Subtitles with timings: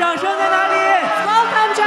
[0.00, 0.74] 掌声在哪里
[1.28, 1.84] ？Welcome Jack。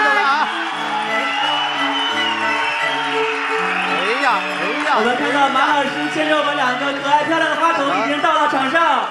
[3.89, 4.93] 哎呀，哎呀！
[4.93, 9.10] 我们看到马老师牵着我们两个可爱漂亮的花童已经到了场上，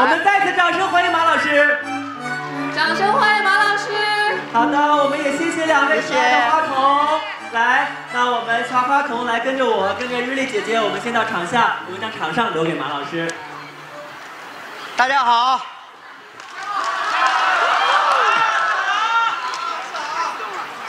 [0.00, 1.78] 我们再次掌声欢迎马老师。
[2.74, 3.86] 掌声欢迎马老师。
[4.52, 7.20] 好的，我们也谢谢两位可爱的花童。
[7.52, 13.32] 来，那我们小花童来跟着我，跟着日丽姐姐，我们先到场下，我们将场上留给马老师。
[14.96, 15.60] 大家好。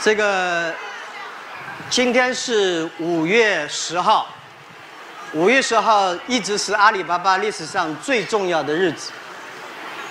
[0.02, 0.74] 这个
[1.88, 4.26] 今天是五月十号，
[5.32, 9.12] 五月十号一直是阿里巴巴历史上最重要的日子，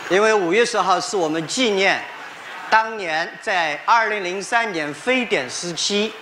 [0.07, 2.01] 因为五月十号是我们纪念
[2.69, 6.13] 当年在二零零三年非典时期，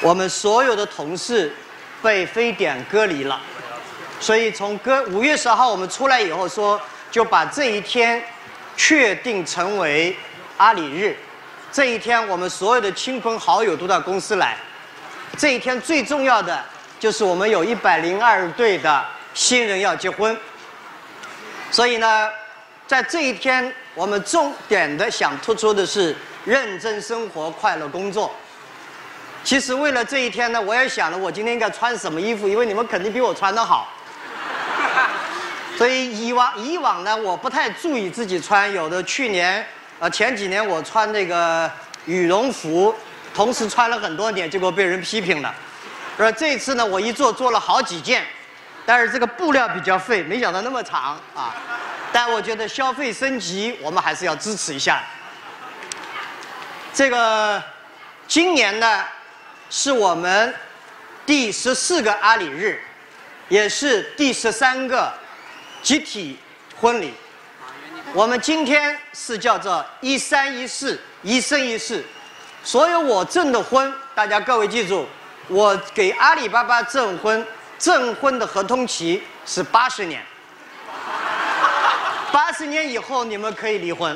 [0.00, 1.52] 我们所有的同事
[2.00, 3.40] 被非典隔离了，
[4.20, 8.22] 所以从隔五月十号我们出来以后说，就把这一天
[8.76, 10.16] 确定成为
[10.58, 11.16] 阿里日。
[11.72, 14.58] 这一天，我们所有的亲朋好友都到公司来。
[15.38, 16.62] 这一天最重要的
[17.00, 20.36] 就是我们有一百零二对的新人要结婚。
[21.70, 22.28] 所以呢，
[22.86, 26.14] 在这一天，我们重点的想突出的是
[26.44, 28.30] 认真生活、快乐工作。
[29.42, 33.88] 其实为了这一天呢，我也想了，我今天应该穿什么衣服，因为你们肯定比我穿的好。
[35.78, 39.66] 所以以往以往呢，我不太注意自己穿，有的去年。
[40.02, 41.70] 啊，前几年我穿那个
[42.06, 42.92] 羽绒服，
[43.32, 45.54] 同时穿了很多年，结果被人批评了。
[46.16, 48.26] 说这次呢，我一做做了好几件，
[48.84, 51.54] 但是这个布料比较费，没想到那么长啊。
[52.12, 55.04] 但我觉得消费升级，我们还是要支持一下。
[56.92, 57.62] 这个
[58.26, 59.04] 今年呢，
[59.70, 60.52] 是我们
[61.24, 62.82] 第十四个阿里日，
[63.48, 65.14] 也是第十三个
[65.80, 66.36] 集体
[66.80, 67.14] 婚礼。
[68.14, 72.04] 我们今天是叫做一三一四一生一世，
[72.62, 75.06] 所有我证的婚，大家各位记住，
[75.48, 77.46] 我给阿里巴巴证婚，
[77.78, 80.22] 证婚的合同期是八十年，
[82.30, 84.14] 八十年以后你们可以离婚，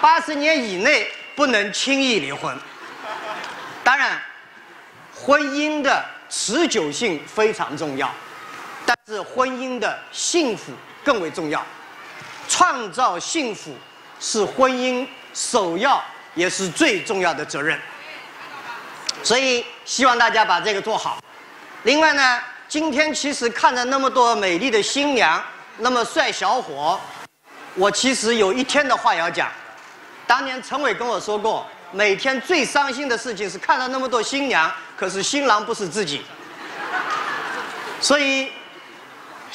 [0.00, 2.56] 八十年以内不能轻易离婚。
[3.84, 4.18] 当然，
[5.14, 8.10] 婚姻的持久性非常重要，
[8.86, 10.72] 但是婚姻的幸福
[11.04, 11.62] 更为重要。
[12.56, 13.76] 创造幸福
[14.18, 16.02] 是婚姻首要
[16.34, 17.78] 也是最重要的责任，
[19.22, 21.22] 所以希望大家把这个做好。
[21.82, 25.44] 另外呢，今天其实看着那么多美丽的新娘，
[25.80, 26.98] 那么帅小伙，
[27.74, 29.52] 我其实有一天的话要讲。
[30.26, 36.22] 当年陈伟跟我说过，每天最伤心的事情是看到那么多新娘，可是新郎不是自己。
[38.00, 38.50] 所以。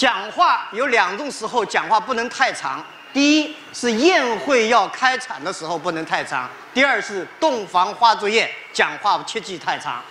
[0.01, 2.83] 讲话有两种时候，讲话不能太长。
[3.13, 10.01] 第一是宴会要开场的时候不能太长；第二是洞房花烛夜，讲话切忌太长。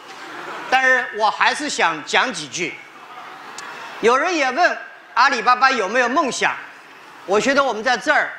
[0.71, 2.73] 但是我还是想讲几句。
[4.01, 4.79] 有人也问
[5.15, 6.55] 阿里巴巴有没有梦想？
[7.27, 8.31] 我觉得我们在这儿，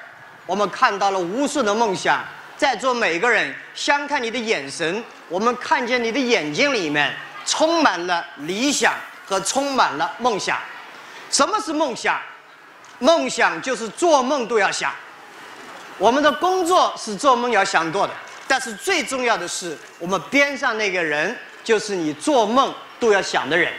[0.46, 2.24] 我们看到了无数的梦想。
[2.56, 7.14] 在座每个人，相看你的眼神，我们看见你的眼睛里面
[7.46, 8.94] 充满了理想
[9.26, 10.58] 和充满了梦想。
[11.32, 12.20] 什么是梦想？
[13.00, 14.94] 梦想就是做梦都要想。
[15.98, 18.14] 我们的工作是做梦要想做的，
[18.48, 23.74] 但是最重要的是，我们边上那个人就是你做梦都要想的人。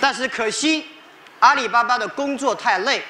[0.00, 0.88] 但是可惜，
[1.38, 3.04] 阿里巴巴的工作太累，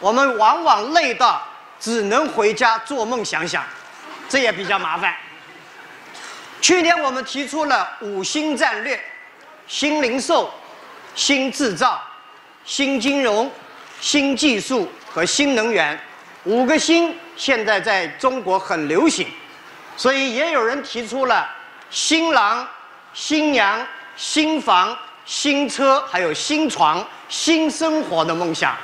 [0.00, 1.40] 我们往往累到
[1.78, 3.64] 只能回家做梦想想，
[4.28, 5.14] 这也比较麻烦。
[6.60, 9.00] 去年我们提出了五新战略：
[9.68, 10.52] 新零售、
[11.14, 12.02] 新制造。
[12.64, 13.50] 新金融、
[14.00, 15.98] 新技术和新能源，
[16.44, 19.28] 五个新现在在中国很流行，
[19.96, 21.46] 所以也有人提出了
[21.90, 22.66] 新郎、
[23.12, 23.86] 新娘、
[24.16, 28.74] 新房、新车，还有新床、新生活的梦想。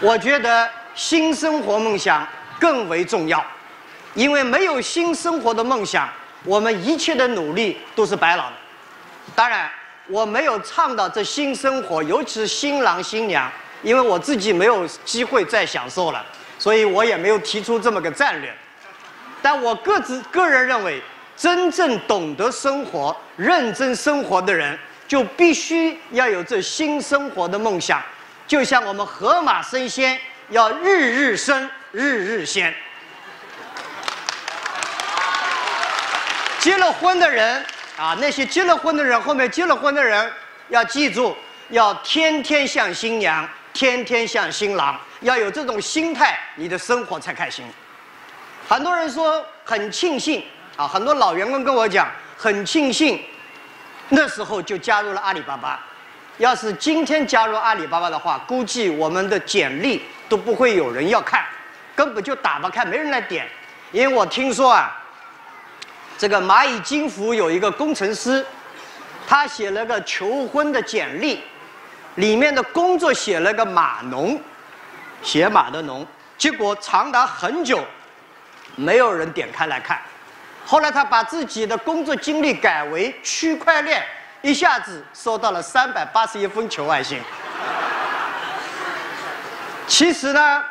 [0.00, 2.26] 我觉得新生活梦想
[2.58, 3.44] 更为重要，
[4.14, 6.08] 因为没有新生活的梦想，
[6.42, 8.56] 我们一切的努力都是白劳的。
[9.36, 9.70] 当然。
[10.08, 13.50] 我没有倡导这新生活，尤其是新郎新娘，
[13.82, 16.24] 因为我自己没有机会再享受了，
[16.58, 18.54] 所以我也没有提出这么个战略。
[19.42, 21.02] 但我个自个人认为，
[21.36, 28.00] 真正懂得生活、认真生活的人，就必须要有这新生活的梦想。
[28.46, 30.16] 就像我们河马生鲜，
[30.50, 32.72] 要日日升，日日鲜。
[36.60, 37.64] 结了婚的人。
[37.96, 40.30] 啊，那些结了婚的人，后面结了婚的人
[40.68, 41.34] 要记住，
[41.70, 47.64] 要天天像新娘，天天像新郎，要有这种心态，你的生活才开心。
[48.68, 50.44] 很多人说很庆幸
[50.76, 52.06] 啊，很多老员工跟我讲，
[52.36, 53.18] 很庆幸
[54.10, 55.80] 那时候就加入了阿里巴巴。
[56.36, 61.42] 要是今天加入阿里巴巴的话，估计我们的简历都不会有人要看，
[61.94, 63.48] 根本就打不开，没人来点。
[63.90, 64.94] 因为我听说啊，
[66.18, 68.44] 这个蚂蚁金服有一个工程师，
[69.26, 71.42] 他写了个求婚的简历，
[72.14, 74.40] 里面的工作写了个码农，
[75.22, 76.06] 写码的农，
[76.38, 77.84] 结果长达很久，
[78.76, 80.00] 没有人点开来看。
[80.64, 84.04] 后来他把自己的工作经历改为区块链。
[84.42, 87.20] 一下子收到了三百八十一封求爱信。
[89.88, 90.64] 其实呢，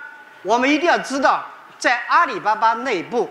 [0.44, 1.44] 我们一定要知道，
[1.78, 3.30] 在阿里巴巴内部，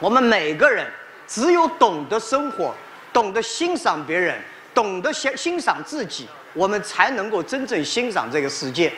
[0.00, 0.90] 我们每个人
[1.32, 2.74] 只有懂得生活、
[3.10, 4.38] 懂得欣赏别人、
[4.74, 8.92] 懂得欣欣赏自己，我们才能够真正欣赏这个世界。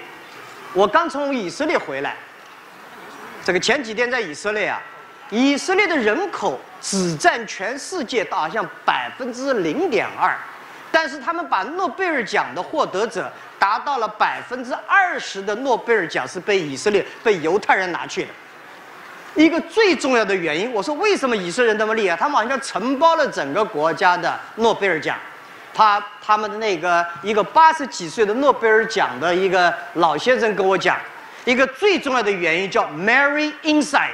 [0.72, 2.16] 我刚从以色列回来，
[3.44, 4.82] 这个前几天在以色列啊，
[5.30, 10.36] 以色列的人口只占全世界好像百分之零点二。
[10.90, 18.28] 但是他们把诺贝尔奖的获得者达到了百分之二十的诺贝尔奖是被以色列、被犹太人拿去的。
[19.34, 22.16] 一个最重要的原因，我说为什么以色列人那么厉害？
[22.16, 25.16] 他们好像承包了整个国家的诺贝尔奖。
[25.76, 30.96] 他他们的那个一个八十几岁的诺贝尔奖的一个老先生跟我讲，
[31.44, 34.12] 一个最重要的原因叫 “marry inside”，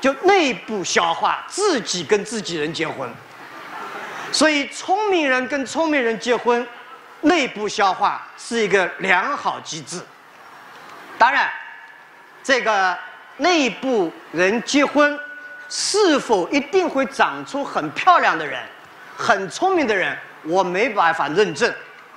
[0.00, 3.06] 就内部消化，自己跟自己人结婚。
[4.32, 6.66] 所以，聪明人跟聪明人结婚，
[7.20, 10.00] 内部消化是一个良好机制。
[11.18, 11.50] 当然，
[12.42, 12.96] 这个
[13.38, 15.18] 内部人结婚
[15.68, 18.60] 是否一定会长出很漂亮的人、
[19.16, 21.72] 很聪明的人，我没办法认证。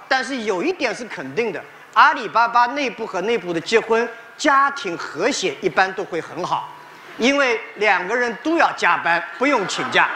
[0.07, 1.61] 但是有一点是肯定的：
[1.93, 4.07] 阿里巴巴内部和内部的结婚，
[4.37, 6.73] 家庭和谐一般都会很好，
[7.17, 10.07] 因为两个人都要加班，不用请假。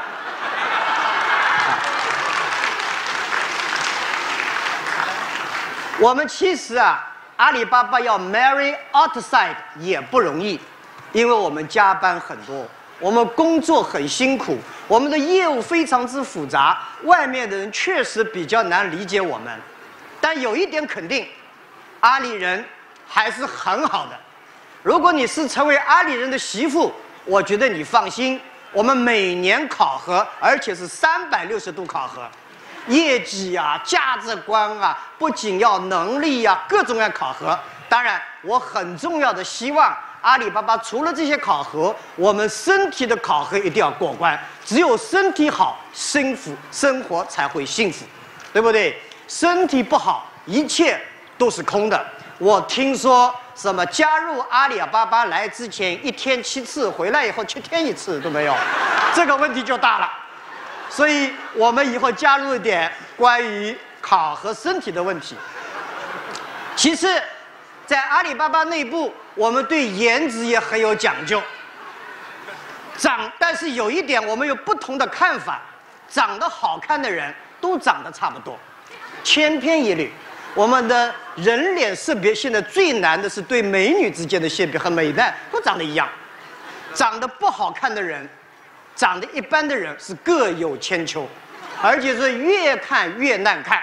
[6.00, 7.06] 我们其实啊，
[7.38, 10.60] 阿里巴巴要 marry outside 也不容易，
[11.14, 12.68] 因为我们加班很多，
[13.00, 14.58] 我们工作很辛苦，
[14.88, 19.58] 我们的业务非常之复杂，外面的人确实比较难理解我们。
[20.20, 21.28] 但有一点肯定，
[22.00, 22.66] 阿里人
[23.08, 24.20] 还是很好的。
[24.82, 26.92] 如果你是成为阿里人的媳妇，
[27.26, 32.28] 我觉得你放心，我们每年考核，而且是三百六十度考核。
[32.88, 37.58] 业绩啊，价值观啊，不仅要能力呀，各种要考核。
[37.88, 44.40] 当然，我很重要的希望阿里巴巴除了这些考核，我们身体的考核一定要过关。
[44.64, 48.06] 只有身体好，幸福生活才会幸福，
[48.54, 48.98] 对不对？
[49.28, 50.98] 身体不好，一切
[51.38, 52.06] 都是空的。
[52.40, 58.56] 我听说什么加入阿里巴巴来之前一天七次，回来以后七天一次都没有，
[59.14, 60.10] 这个问题就大了。
[60.90, 65.36] 所以我们以后加入一点关于考核身体的问题。
[66.78, 67.22] 其次，
[67.86, 71.42] 在阿里巴巴内部，我们对颜值也很有讲究。
[72.98, 75.62] 长，但是有一点我们有不同的看法：
[76.08, 78.58] 长得好看的人都长得差不多，
[79.24, 80.12] 千篇一律。
[80.56, 86.08] 我们的人脸识别现在最难的是对美女之间的识别和美男都长得一样，
[86.94, 88.28] 长得不好看的人。
[88.96, 91.28] 长得一般的人是各有千秋，
[91.82, 93.82] 而且是越看越难看，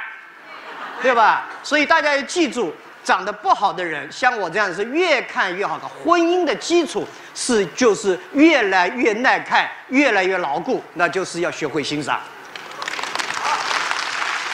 [1.02, 1.48] 对吧？
[1.64, 2.72] 所以大家要记住，
[3.10, 5.88] 长得不好的人，像我这样是越看越好看。
[5.88, 12.20] 婚姻的基础是就是越来越耐看，越来越牢固，那就是要学会欣赏。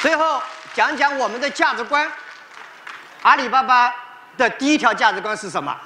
[0.01, 0.41] 最后
[0.73, 2.11] 讲讲我们的价值观，
[3.21, 3.95] 阿里巴巴
[4.39, 5.77] 的第一条价值观是什么？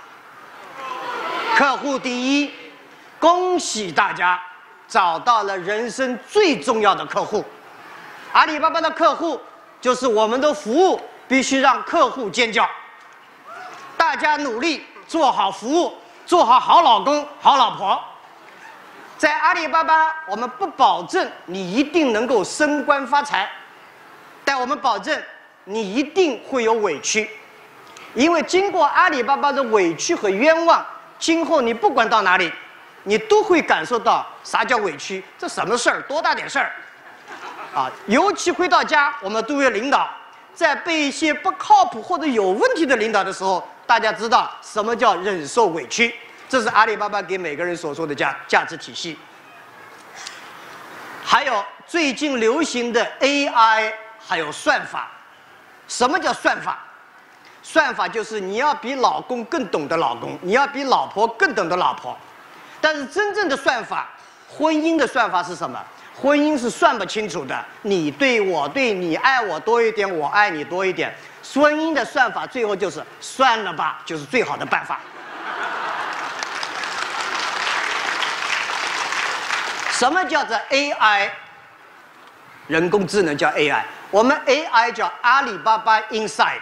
[1.56, 2.54] 客户第一，
[3.18, 4.40] 恭喜大家。
[4.86, 7.44] 找到了人生最重要的客户，
[8.32, 9.40] 阿里巴巴的客户
[9.80, 12.68] 就是我们的服务，必须让客户尖叫。
[13.96, 15.96] 大家努力做好服务，
[16.26, 18.02] 做好好老公、好老婆。
[19.16, 23.48] 在阿里巴巴，我们不保证你一定能够升官发财，
[24.44, 25.22] 但我们保证
[25.62, 27.30] 你一定会有委屈，
[28.14, 30.84] 因为经过阿里巴巴的委屈和冤枉，
[31.16, 32.52] 今后你不管到哪里。
[33.04, 35.24] 你都会感受到啥叫委屈？
[35.38, 36.02] 这什么事儿？
[36.02, 36.70] 多大点事儿？
[37.74, 37.90] 啊！
[38.06, 40.06] 尤其回到家，我们作为领导，
[40.54, 46.14] 在被一些不靠谱或者有问题的领导的时候，大家知道什么叫忍受委屈？
[46.48, 49.16] 这是阿里巴巴给每个人所说的价价值体系。
[51.22, 55.08] 还有最近流行的 AI，还有算法。
[55.86, 56.78] 什么叫算法？
[57.62, 62.16] 算法就是你要比老公更懂得老公，你要比老婆更懂得老婆。
[62.80, 64.08] 但是真正的算法，
[64.48, 65.80] 婚姻的算法是什么？
[66.14, 71.14] 婚姻是算不清楚的，你对我对，你爱我多一点，我爱你多一点。
[71.54, 75.00] 婚姻的算法最后就是算了吧，就是最好的办法。
[79.90, 81.30] 什么叫做 AI？
[82.66, 86.60] 人工智能叫 AI，我们 AI 叫阿里巴巴 Inside，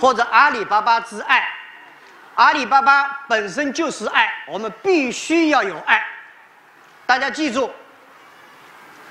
[0.00, 1.46] 或者阿里巴巴之爱。
[2.36, 6.02] 阿里巴巴本身就是爱，我们必须要有爱。
[7.04, 7.70] 大家记住，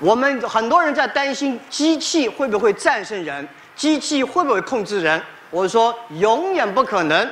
[0.00, 5.22] 我们很多人在担心机器会不会战胜人，机器会不会控制人？
[5.50, 7.30] 我说永远不可能。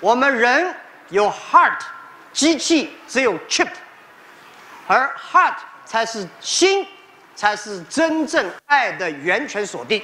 [0.00, 0.74] 我们人
[1.10, 1.78] 有 heart，
[2.32, 3.68] 机器只有 chip，
[4.86, 6.86] 而 heart 才是心，
[7.36, 10.02] 才是真正爱的源泉所定。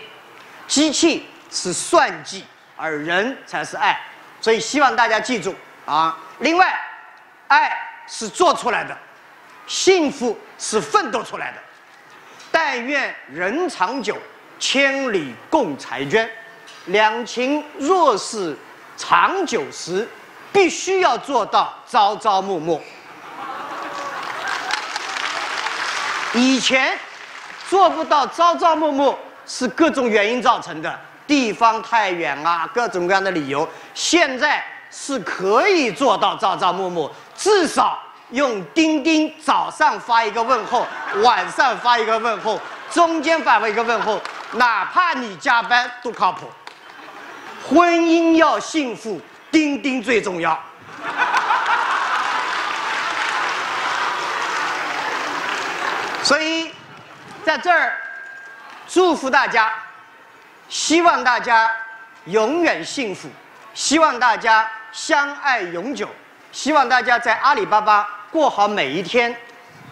[0.66, 2.44] 机器是算计，
[2.76, 3.98] 而人才是爱。
[4.38, 5.54] 所以希望大家记住
[5.86, 6.18] 啊！
[6.40, 6.78] 另外，
[7.48, 7.74] 爱
[8.06, 8.94] 是做出来的，
[9.66, 11.58] 幸福是奋斗出来的。
[12.58, 14.16] 但愿人长久，
[14.58, 16.26] 千里共婵娟。
[16.86, 18.56] 两情若是
[18.96, 20.08] 长久时，
[20.54, 22.82] 必须要做到朝朝暮暮。
[26.32, 26.98] 以前
[27.68, 29.14] 做不到朝朝暮暮，
[29.46, 30.98] 是各种原因造成的。
[31.26, 33.68] 地方太远啊，各种各样的理由。
[33.92, 40.86] 现在是可以做到朝朝暮暮，至少用钉钉早上发一个问候，
[41.22, 44.20] 晚上发一个问候，中间发一个问候，
[44.52, 46.50] 哪怕你加班都靠谱。
[47.68, 50.58] 婚姻要幸福，钉钉最重要。
[56.22, 56.72] 所以，
[57.44, 57.96] 在这儿
[58.88, 59.72] 祝福大家。
[60.68, 61.70] 希望大家
[62.24, 63.30] 永远幸福，
[63.72, 66.08] 希望大家相爱永久，
[66.56, 69.36] 希望大家在阿里巴巴过好每一天，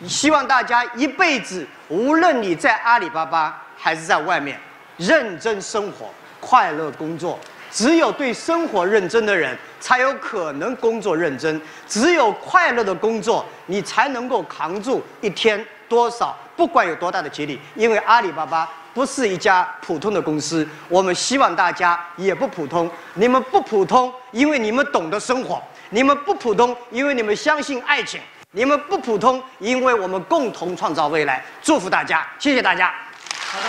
[0.08, 4.58] 希望大家一辈子，无论你在阿里巴巴还是在外面，
[4.96, 6.06] 认真生活，
[6.40, 7.38] 快乐工作。
[7.70, 11.54] 只有对生活认真的人，才有可能工作认真；
[11.86, 17.60] 只有快乐的工作，你才能够扛住一天多少，不管有多大的压力。
[17.74, 18.66] 因为阿里巴巴。
[18.94, 22.88] 不是一家普通的公司，我们希望大家也不普通。
[23.14, 25.60] 你们不普通，因为你们懂得生活；
[25.94, 28.20] 你们不普通，因为你们相信爱情；
[28.50, 31.44] 你们不普通，因为我们共同创造未来。
[31.62, 32.92] 祝福大家，谢谢大家。
[33.52, 33.68] 好的，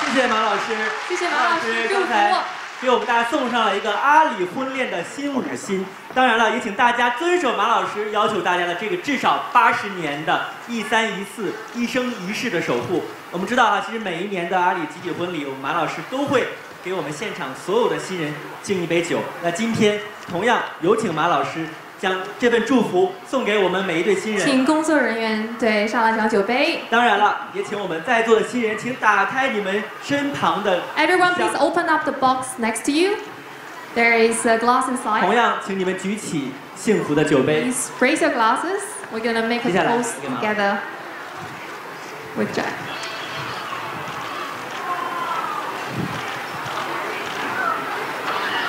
[0.00, 0.62] 谢谢马老师，
[1.06, 2.34] 谢谢马老师，刚才。
[2.80, 5.84] 给我们大家送上了一个阿里婚恋的新五星，
[6.14, 13.04] 当然了，也请大家遵守马老师要求大家的这个至少八十年的一三一四一生一世的守护。
[13.30, 16.48] 我们知道啊，其实每一年的阿里集体婚礼，我们马老师都会
[16.84, 18.32] 给我们现场所有的新人
[18.62, 19.20] 敬一杯酒。
[19.42, 21.66] 那今天同样有请马老师。
[22.00, 26.80] 将这份祝福送给我们每一对新人，请工作人员对上来将酒杯。
[26.88, 30.80] 当然了，也请我们在座的新人，请打开你们身旁的。
[30.96, 33.16] Everyone, please open up the box next to you.
[33.94, 35.20] There is a glass inside.
[35.20, 37.64] 同样，请你们举起幸福的酒杯。
[37.64, 38.80] Please raise your glasses.
[39.12, 40.78] We're gonna make a toast together
[42.34, 42.89] with Jack.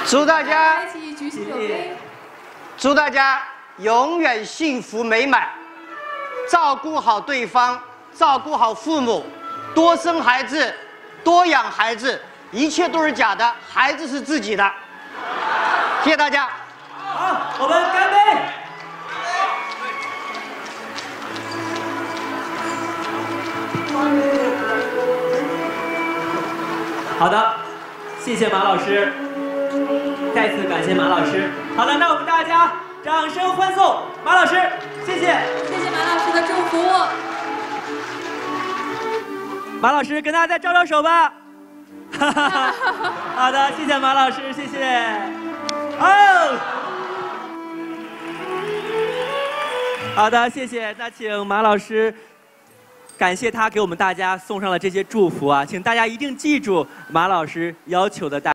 [0.06, 1.96] 祝大家一起举起酒杯。
[2.78, 3.42] 祝大家
[3.78, 5.48] 永远幸福美满，
[6.50, 7.80] 照顾好对方，
[8.14, 9.26] 照顾好父母，
[9.74, 10.74] 多生孩子，
[11.24, 14.70] 多养孩子，一切都是假的，孩子是自己的。
[16.04, 16.50] 谢谢大家。
[16.98, 18.18] 好，我们干杯。
[27.20, 27.54] 好的，
[28.20, 29.14] 谢谢马老师，
[30.34, 31.50] 再次感谢马老师。
[31.76, 32.72] 好的，那我们大家
[33.04, 34.56] 掌声欢送马老师，
[35.06, 36.78] 谢谢，谢谢马老师的祝福。
[39.82, 41.34] 马老师跟大家再招招手吧。
[42.18, 42.74] 哈哈哈！
[43.36, 44.86] 好的，谢谢马老师，谢谢。
[46.00, 46.58] 哦，
[50.16, 50.96] 好的，谢谢。
[50.98, 52.14] 那请马老师，
[53.18, 58.50] 感谢他给我们大家送上了这些祝福啊，请大家一定记住马老师要求的大。